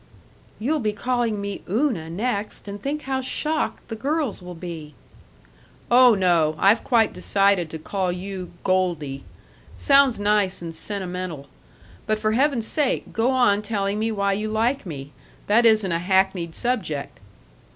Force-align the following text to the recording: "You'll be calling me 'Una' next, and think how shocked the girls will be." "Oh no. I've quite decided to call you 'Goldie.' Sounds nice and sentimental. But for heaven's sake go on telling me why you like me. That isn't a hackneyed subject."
"You'll 0.57 0.79
be 0.79 0.93
calling 0.93 1.39
me 1.39 1.61
'Una' 1.69 2.09
next, 2.09 2.67
and 2.67 2.81
think 2.81 3.03
how 3.03 3.21
shocked 3.21 3.87
the 3.87 3.95
girls 3.95 4.41
will 4.41 4.55
be." 4.55 4.95
"Oh 5.91 6.15
no. 6.15 6.55
I've 6.57 6.83
quite 6.83 7.13
decided 7.13 7.69
to 7.69 7.77
call 7.77 8.11
you 8.11 8.49
'Goldie.' 8.63 9.23
Sounds 9.77 10.19
nice 10.19 10.59
and 10.59 10.73
sentimental. 10.73 11.49
But 12.07 12.17
for 12.17 12.31
heaven's 12.31 12.65
sake 12.65 13.13
go 13.13 13.29
on 13.29 13.61
telling 13.61 13.99
me 13.99 14.11
why 14.11 14.33
you 14.33 14.49
like 14.49 14.87
me. 14.87 15.11
That 15.45 15.67
isn't 15.67 15.91
a 15.91 15.99
hackneyed 15.99 16.55
subject." 16.55 17.19